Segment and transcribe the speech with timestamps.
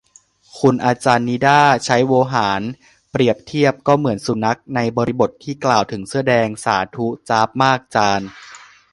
[0.59, 2.61] คุณอาจารย์นิด้า ใช้โวหาร
[3.11, 8.29] เปรียบเทียบ "ก็เหมือนสุนัข" ในบริบทที่กล่าวถึงเสื้อแดง สาธุ จ๊าบมากจารย์